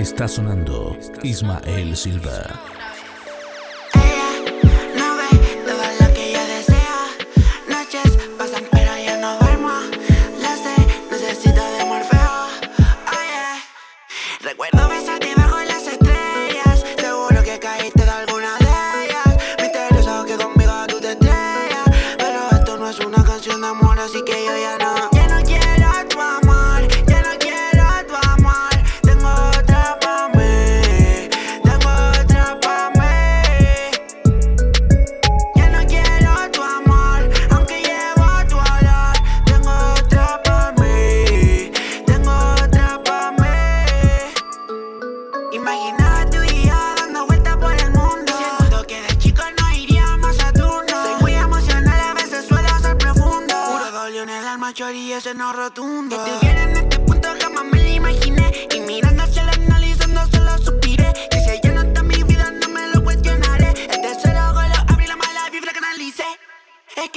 [0.00, 2.79] Está sonando Ismael Silva.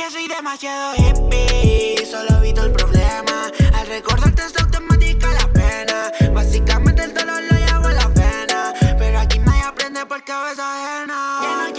[0.04, 2.06] que soy demasiado hippie.
[2.06, 3.50] Solo evito el problema.
[3.74, 6.12] Al recordarte es automática la pena.
[6.34, 8.74] Básicamente el dolor lo llevo a la pena.
[8.98, 11.73] Pero aquí nadie aprende por cabeza ajena.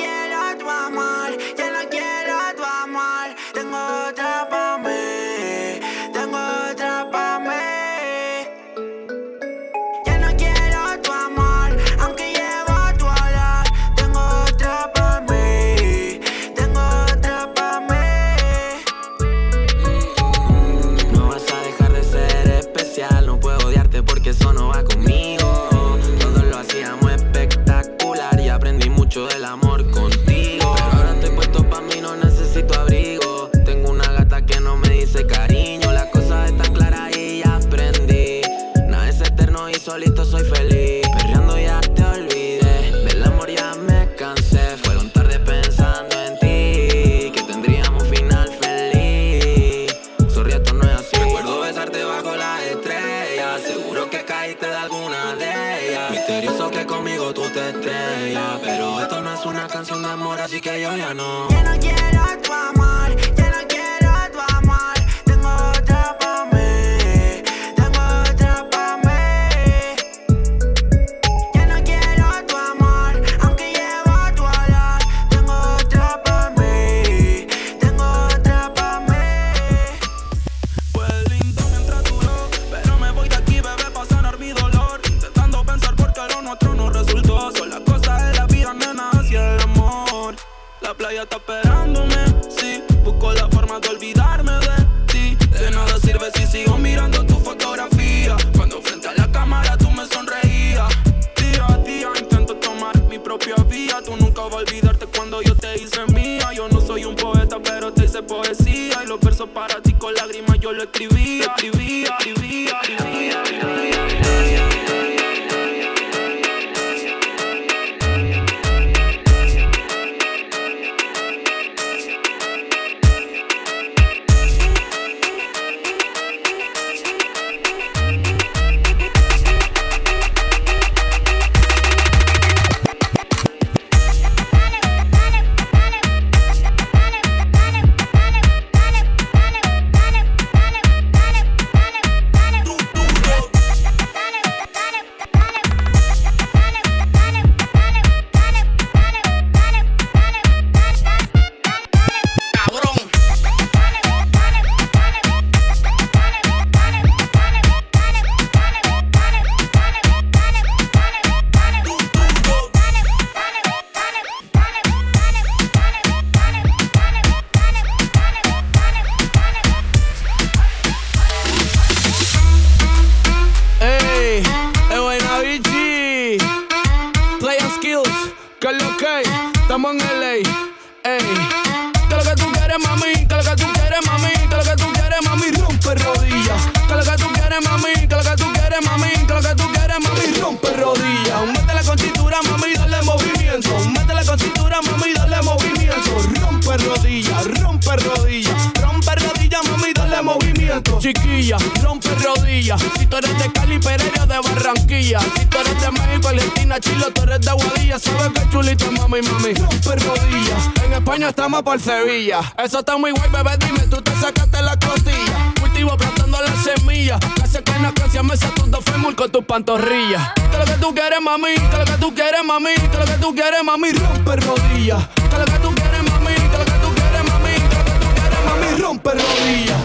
[219.95, 223.13] Que lo que tú quieres, mami, que lo que tú quieres, mami, que lo que
[223.13, 225.07] tú quieres, mami, rompe rodillas.
[225.31, 227.93] Que lo que tú quieres, mami, que lo que tú quieres, mami, que lo que
[228.03, 229.81] tú quieres, mami, Romper rodillas.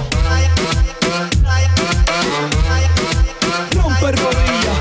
[3.76, 4.78] Rompe rodillas.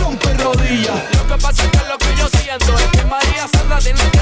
[0.00, 1.00] Rompe rodillas.
[1.16, 4.20] Lo que pasa es que lo que yo siento es que María Sandra tiene que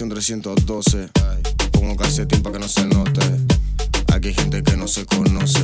[0.00, 1.10] Habitación 312,
[1.72, 3.20] pongo calcetín para que no se note.
[4.10, 5.60] Aquí hay gente que no se conoce.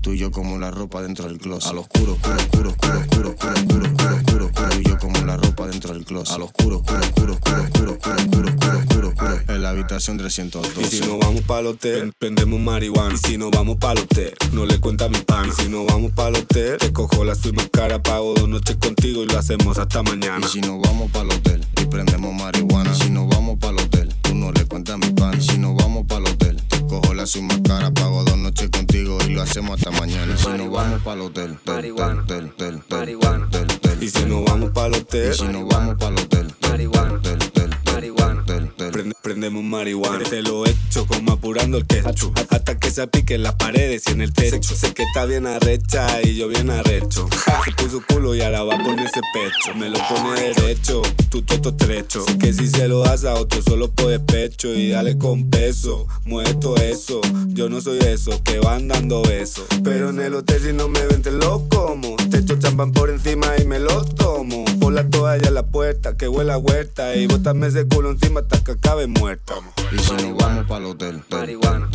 [0.00, 1.72] Tú y yo como la ropa dentro del closet.
[1.72, 4.70] Al oscuro, oscuro, oscuro, oscuro, oscuro, oscuro, oscuro, oscuro, oscuro, oscuro.
[4.70, 6.36] Tú y yo como la ropa dentro del closet.
[6.36, 9.40] Al oscuro, oscuro, oscuro, oscuro, oscuro, oscuro, oscuro, oscuro, oscuro, oscuro.
[9.48, 10.80] En la habitación 312.
[10.80, 13.14] Y si no vamos pa'l hotel, prendemos marihuana.
[13.14, 15.50] Y si no vamos pa'l hotel, no le cuenta mi pan.
[15.50, 18.76] Y si no vamos pa'l hotel, te cojo la suite más cara, pago dos noches
[18.76, 20.46] contigo y lo hacemos hasta mañana.
[20.46, 22.94] Y si no vamos pa'l hotel y prendemos marihuana.
[22.94, 23.35] Si no vamos
[24.84, 25.42] tú no le cuentas a mi pan.
[25.42, 29.32] Si no vamos pa'l hotel, te cojo la más cara, pago dos noches contigo y
[29.32, 30.36] lo hacemos hasta mañana.
[30.36, 32.24] Si no vamos pa'l hotel, tel, Marihuana.
[32.26, 33.18] tel, tel, tel,
[33.50, 36.70] tel, tel, Y si no vamos pa'l y hotel, si no vamos pa'l hotel, tel,
[36.70, 37.22] Marihuana.
[37.22, 38.44] tel, tel, tel, Marihuana.
[38.44, 39.15] tel, tel.
[39.26, 40.24] Prende- prendemos marihuana.
[40.24, 42.38] Te lo echo como apurando el ketchup.
[42.48, 44.74] Hasta que se apique en las paredes y en el techo.
[44.76, 47.28] Sé que está bien arrecha y yo bien arrecho.
[47.64, 49.76] Se puso culo y ahora va a ponerse pecho.
[49.76, 52.24] Me lo pone derecho, tu toto estrecho.
[52.24, 54.72] Sé que si se lo das a otro solo por despecho.
[54.72, 57.20] Y dale con peso, mueve todo eso.
[57.48, 59.66] Yo no soy eso, que van dando besos.
[59.82, 62.14] Pero en el hotel si no me ven te lo como.
[62.30, 64.64] Te echo champán por encima y me lo tomo.
[64.78, 67.16] Por la toalla a la puerta, que huele a huerta.
[67.16, 69.54] Y bótame ese culo encima hasta que acabe muerta.
[69.92, 71.88] Y si nos vamos para el hotel, marihuana,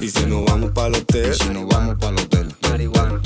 [0.00, 3.20] Y si nos vamos para el hotel, si nos vamos para el hotel, marihuana,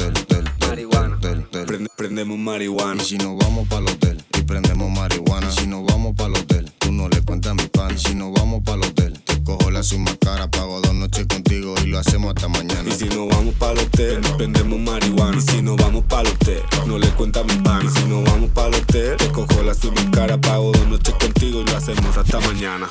[1.97, 3.03] prendemos marihuana.
[3.03, 5.51] Y si nos vamos para el hotel y prendemos marihuana.
[5.51, 7.95] si nos vamos para el hotel, tú no le cuentas mi pan.
[7.95, 11.27] Y si nos vamos para el hotel, te cojo la suma cara, pago dos noches
[11.27, 12.89] contigo y lo hacemos hasta mañana.
[12.89, 14.21] Y si nos vamos para el hotel,
[22.77, 22.89] mañana.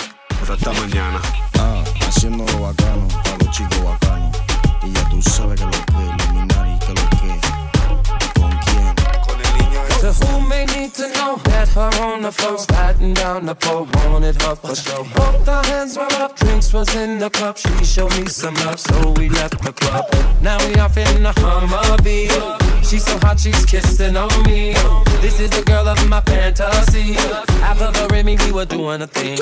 [0.49, 1.19] Hasta mañana.
[1.59, 4.35] Ah, haciendo lo bacano, para los chicos bacanos.
[4.83, 8.39] Y ya tú sabes que lo que, Illuminati, que lo que.
[8.39, 8.95] ¿Con quién?
[9.25, 13.13] Con el niño To who may need to know that her on the floor, sliding
[13.13, 15.05] down the pole, wanted her for show.
[15.15, 17.57] Both our hands were up, drinks was in the cup.
[17.57, 20.05] She showed me some love, so we left the club.
[20.41, 22.64] Now we off in the Humvee.
[22.95, 24.71] She's so hot, she's kissing on me.
[25.19, 27.17] This is the girl of my fantasy.
[27.61, 29.37] After the Remy, we were doing a thing.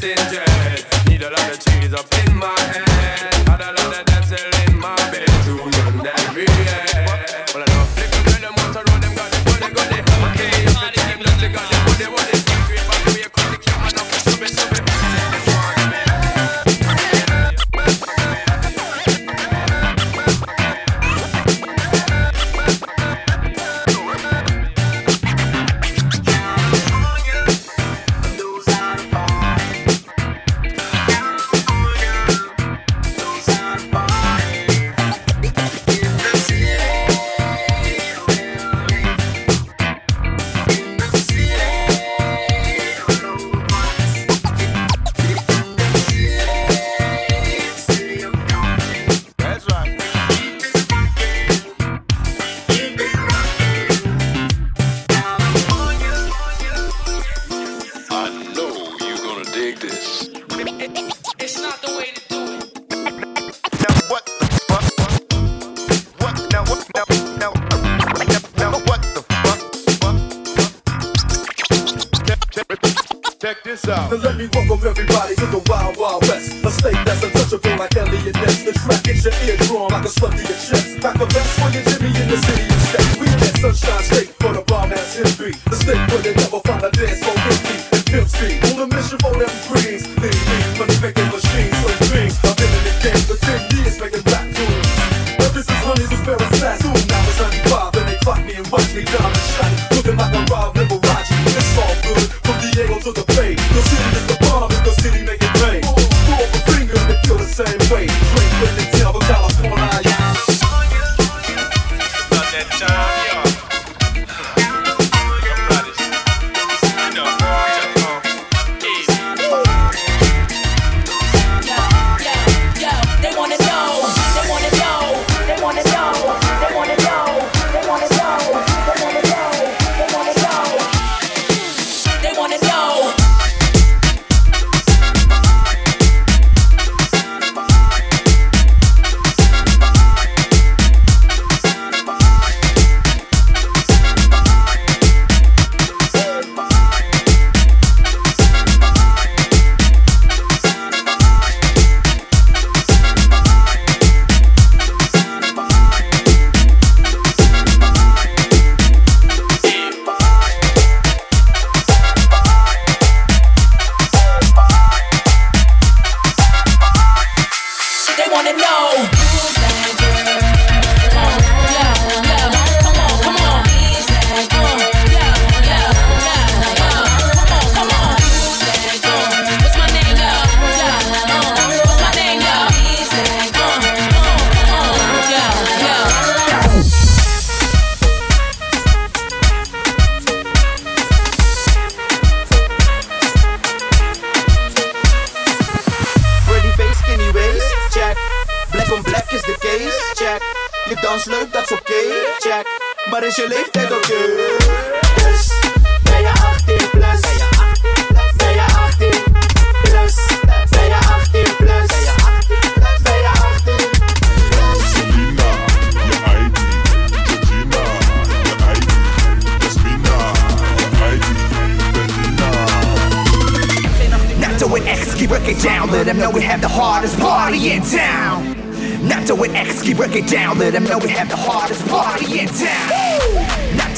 [0.00, 0.37] pretending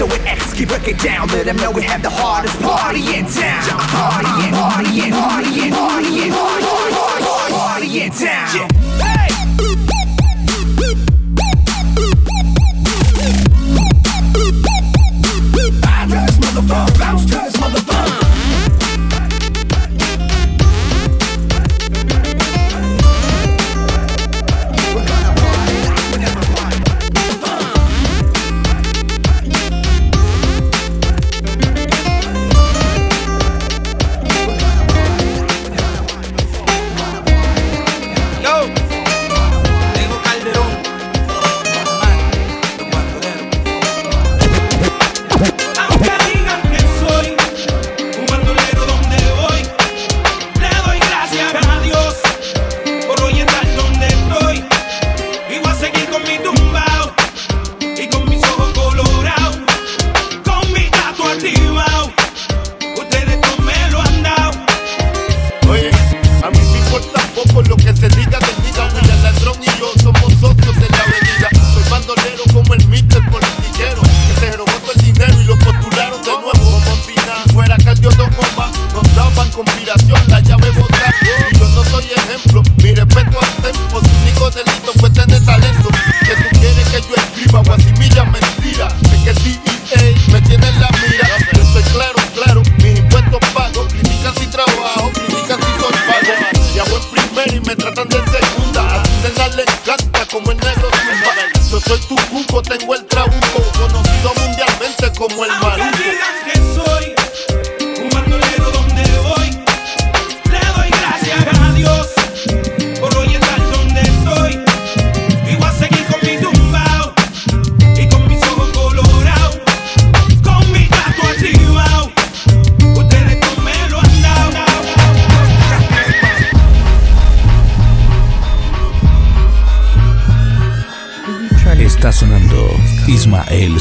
[0.00, 1.28] So with X, keep break it down.
[1.28, 3.68] Let them know we have the hardest party in town.
[3.92, 8.56] Party in, party in, party in, party in, party in, party in town.
[8.56, 9.09] Yeah.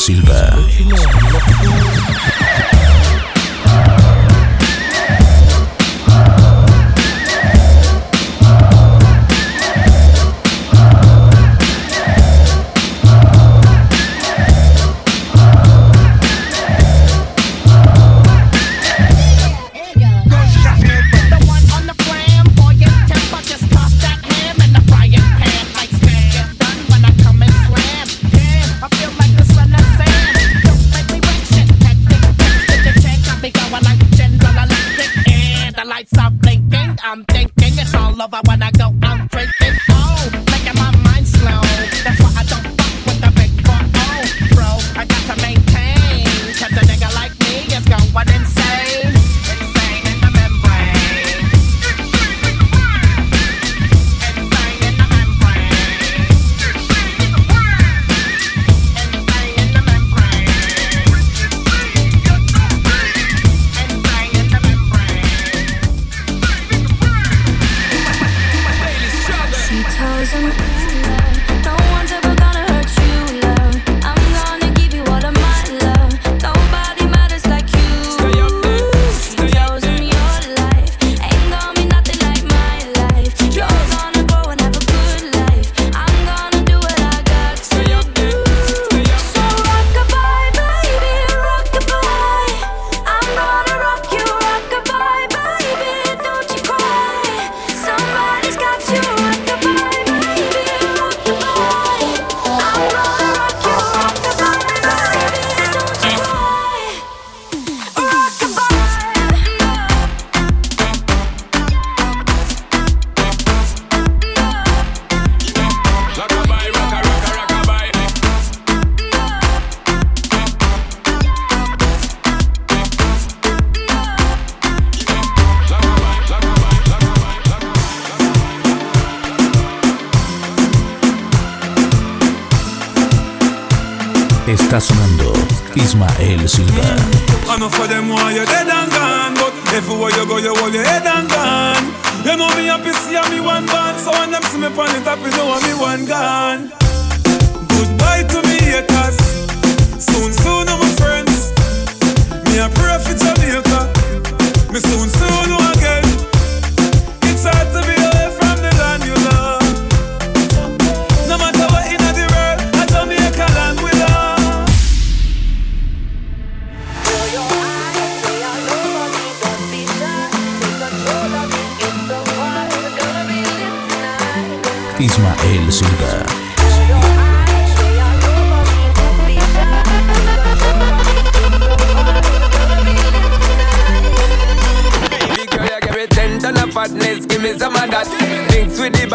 [0.09, 0.38] Silva.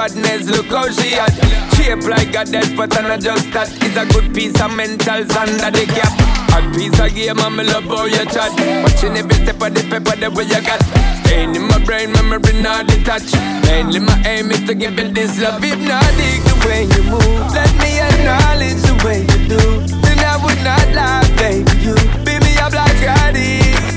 [0.05, 1.33] Badness, look how she at.
[1.75, 3.69] Shape like a death, but I'm not just that.
[3.81, 6.13] It's a good piece of mentals under the cap.
[6.53, 8.53] Hot piece of game, I'm love how you chat.
[8.85, 10.81] Watching every step of the paper, the way you got.
[11.25, 13.35] Staying in my brain, memory not detached.
[13.65, 15.65] Mainly my aim is to give you this love.
[15.65, 17.49] If not, dig the way you move.
[17.57, 19.63] Let me acknowledge the way you do.
[20.05, 21.73] Then I would not lie, baby.
[21.81, 23.73] You beat me up like addict.
[23.89, 23.94] It's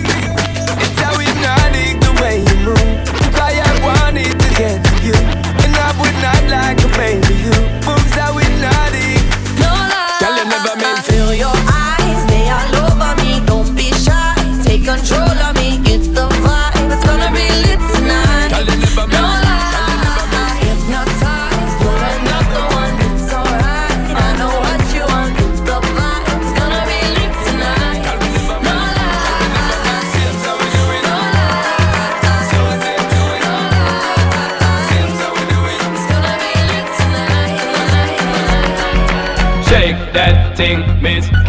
[6.00, 7.56] would not like a man to you.
[7.86, 9.07] Moves I would not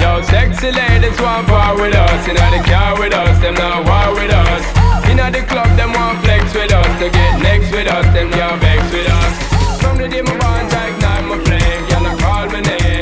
[0.00, 2.26] Yo, sexy ladies want part with us.
[2.26, 4.64] Inna the car with us, them not war with us.
[5.10, 6.90] Inna the club, them want flex with us.
[7.00, 9.34] To get next with us, them can't vex with us.
[9.80, 11.70] From the day my bond, ignite my flame.
[12.10, 12.99] I call my name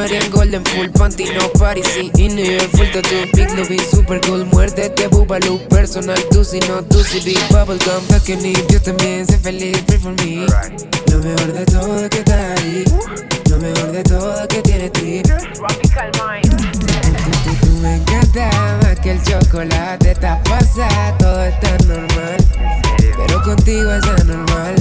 [0.00, 4.18] Samarian, golden, full panty, no party, sí, in New York, full tattoo, big Louis, super
[4.22, 9.38] cool, muérdete, bubaloo, personal, tú si no, tú si big bubblegum, pequeño, yo también sé
[9.38, 10.46] feliz, pray for me,
[11.12, 12.84] lo mejor de todo es que está ahí,
[13.50, 15.34] lo mejor de todo es que tiene ti, tú,
[17.60, 18.50] tú me encanta
[18.82, 22.36] más que el chocolate, está pasa, todo está normal,
[23.18, 24.76] pero contigo es anormal.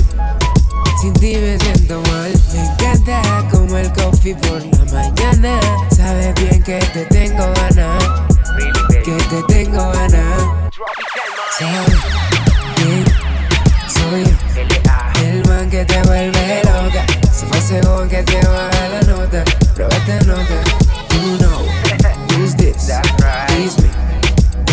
[1.02, 2.34] Sin ti me siento mal.
[2.54, 4.62] Me encanta como el coffee por
[5.42, 8.04] Sabes bien que te tengo ganas.
[9.06, 10.44] Que te tengo ganas.
[11.58, 11.98] Sabes
[12.76, 13.06] bien,
[13.88, 15.24] soy yo.
[15.24, 17.06] El man que te vuelve loca.
[17.32, 19.46] Si fuese Juan que te baja la nota.
[19.76, 20.56] Prueba esta nota.
[21.14, 21.66] You know,
[22.36, 22.90] who's this?
[23.58, 23.90] It's me.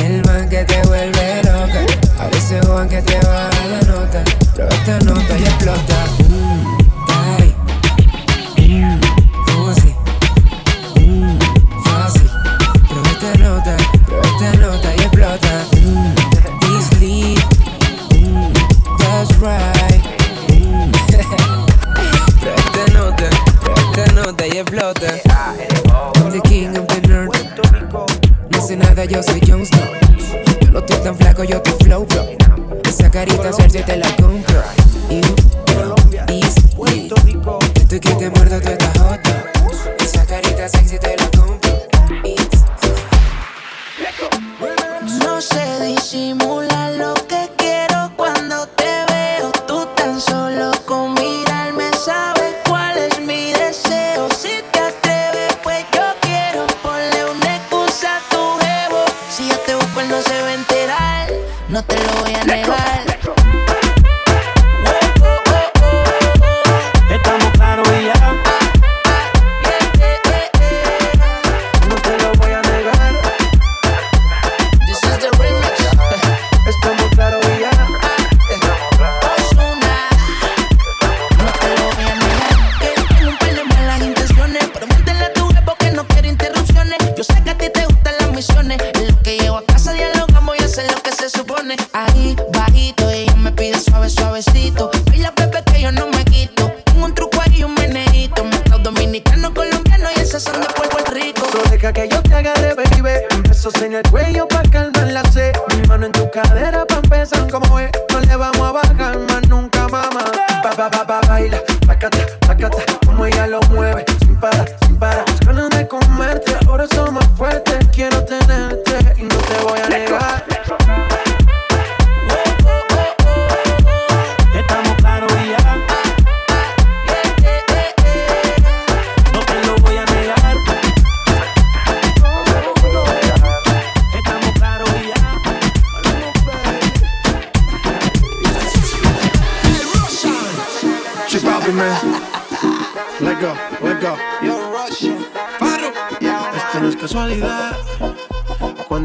[0.04, 1.86] El man que te vuelve loca.
[2.18, 4.24] Parece Juan que te baja la nota.
[4.52, 6.25] Prueba esta nota y explota.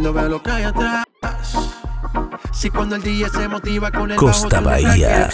[0.02, 1.06] cuando veo lo que hay atrás.
[2.52, 5.30] Si cuando el DJ se motiva con el Costa bajo, Bahía.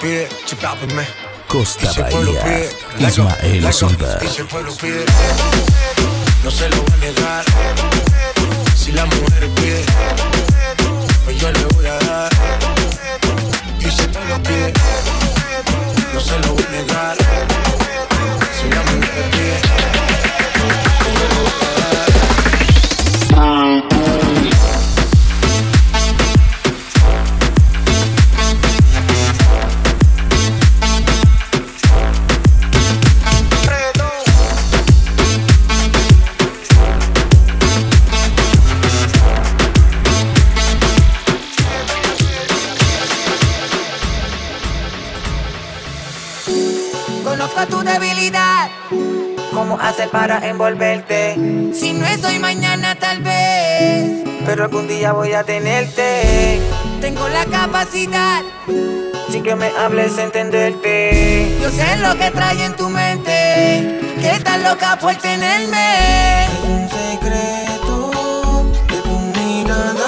[0.00, 1.06] pide, chipápeme.
[1.46, 3.72] Costa Bahía, Ismael no
[6.50, 7.42] se lo voy a.
[8.76, 9.84] Si la mujer pide,
[11.24, 12.30] pues yo le voy a dar.
[13.80, 14.72] Y si me lo pide,
[16.12, 17.14] no se lo voy a.
[18.60, 20.07] Si la mujer pide.
[50.10, 51.34] para envolverte.
[51.72, 54.24] Si no es hoy, mañana tal vez.
[54.44, 56.60] Pero algún día voy a tenerte.
[57.00, 58.42] Tengo la capacidad.
[59.30, 61.56] Sin que me hables, entenderte.
[61.60, 64.00] Yo sé lo que trae en tu mente.
[64.20, 66.44] Que estás loca por tenerme.
[66.44, 70.07] Es un secreto de tu mirada.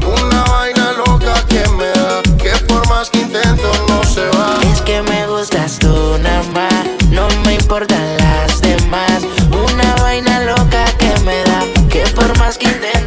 [7.71, 9.23] importan las demás.
[9.49, 13.00] Una vaina loca que me da, que por más que intento.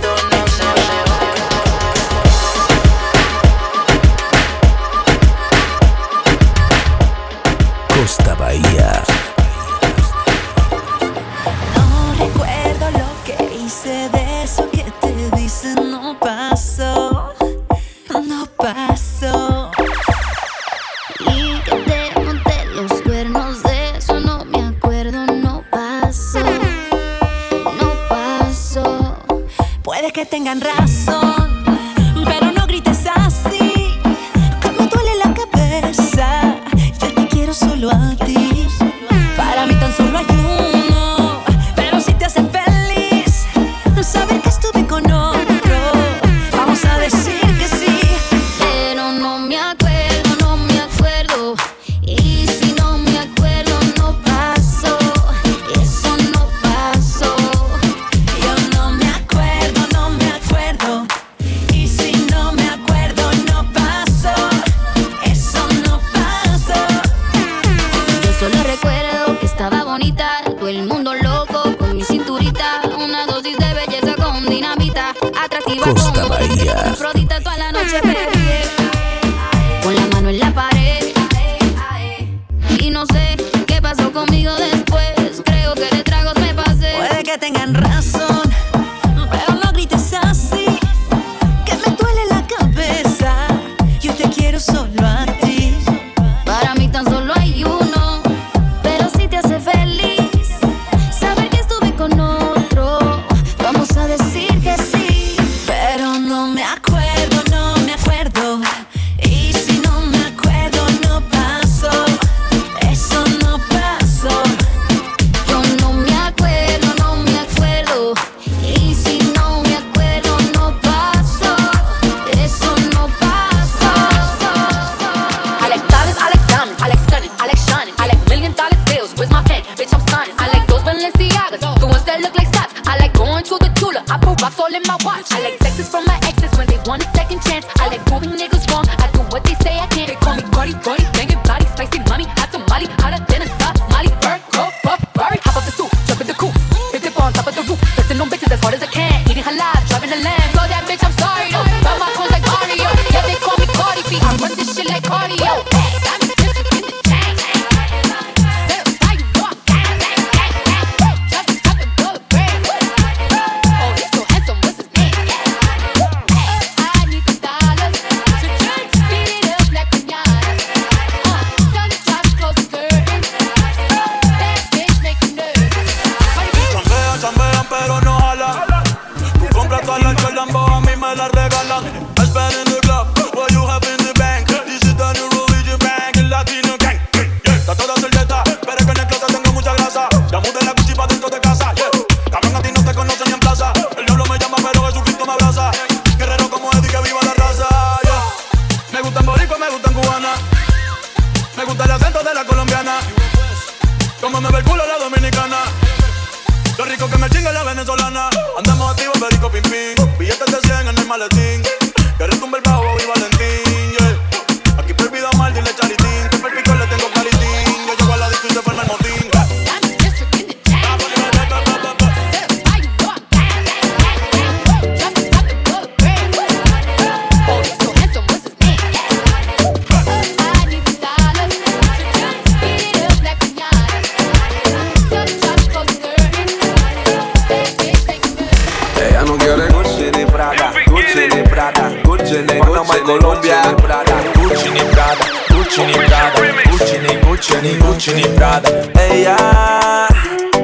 [249.25, 250.07] Ella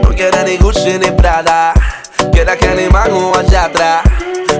[0.02, 1.72] no quiere ni Gucci ni Prada,
[2.30, 4.02] quiere que ni mano allá atrás.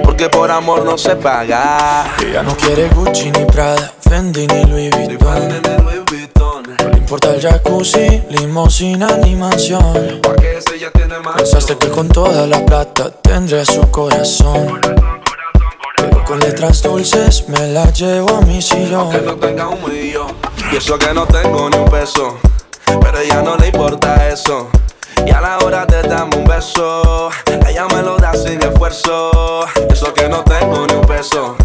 [0.03, 2.05] Porque por amor no se paga.
[2.19, 6.63] Ella no quiere Gucci ni Prada, Fendi ni Louis Vuitton.
[6.79, 10.19] No le importa el jacuzzi, limosina ni mansión.
[11.37, 14.81] Pensaste que con toda la plata tendría su corazón.
[15.95, 19.11] Pero con letras dulces me la llevo a mi sillón.
[19.11, 20.35] Que no tenga un millón.
[20.71, 22.39] Y eso que no tengo ni un peso.
[22.99, 24.69] Pero ella no le importa eso.
[25.25, 27.29] Y a la hora de darme un beso,
[27.67, 29.67] ella me lo da sin esfuerzo.
[29.89, 31.55] Eso que no tengo ni un peso.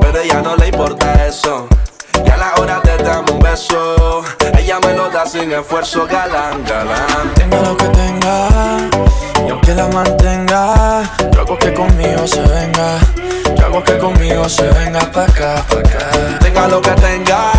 [0.00, 1.68] Pero ella no le importa eso.
[2.24, 4.24] Y a la hora de darme un beso,
[4.58, 7.34] ella me lo da sin esfuerzo, galán, galán.
[7.34, 8.48] Tenga lo que tenga,
[9.46, 12.98] y aunque la mantenga, yo hago que conmigo se venga.
[13.56, 16.38] Yo hago que conmigo se venga pa' acá, pa' acá.
[16.40, 17.52] Tenga lo que tenga,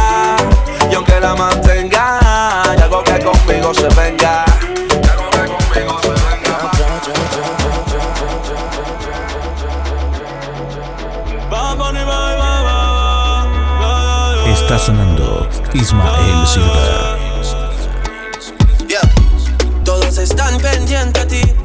[0.89, 2.19] y aunque la mantenga,
[2.77, 4.45] y hago que conmigo se venga.
[4.79, 6.27] Y hago que conmigo se venga.
[14.47, 17.17] Está sonando Ismael Silva.
[18.87, 19.01] Yeah.
[19.83, 21.56] Todos están pendientes a ti.